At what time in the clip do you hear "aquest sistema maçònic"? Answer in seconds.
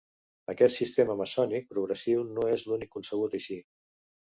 0.53-1.69